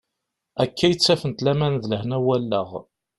Akka 0.63 0.85
i 0.89 0.95
ttafent 0.95 1.43
laman 1.45 1.73
d 1.81 1.83
lehna 1.91 2.17
n 2.21 2.23
wallaɣ. 2.25 2.69